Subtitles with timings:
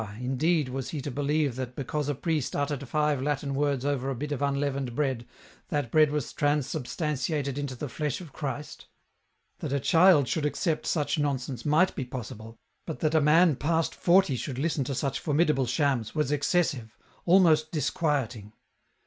[0.19, 4.15] indeed, was he to believe that because a priest uttered five Latin words over a
[4.15, 5.27] bit of unleavened bread,
[5.67, 8.87] that bread was transubstantiated into the flesh of Christ?
[9.59, 13.93] That a child should accept such nonsense, might be possible, but that a man past
[13.93, 16.97] forty should listen to such formidable shams, was excessive;
[17.27, 18.53] almost disquieting.